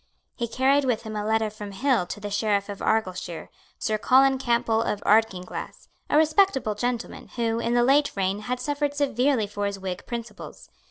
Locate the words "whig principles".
9.77-10.71